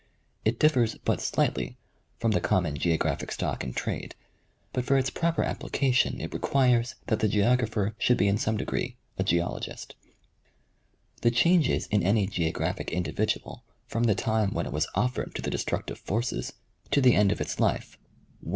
[0.43, 1.77] It differs but slightly
[2.17, 4.15] from the common geographic stock in trade,
[4.73, 8.97] but for its proper application it requires that the geographer should be in some degree
[9.19, 9.93] a geologist.
[11.21, 15.49] The changes in any geographic individual from the time when it was offered to th
[15.49, 16.53] e destructive forces
[16.89, 17.99] to the end of its life, when 20 National
[18.39, 18.49] GeografJdG Magazine.